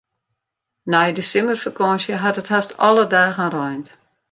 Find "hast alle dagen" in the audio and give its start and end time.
2.53-3.49